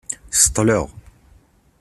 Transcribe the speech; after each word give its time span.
Ṣeṭṭleɣ 0.41 0.85